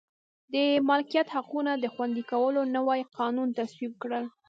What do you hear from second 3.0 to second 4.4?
قوانین تصویب کړل.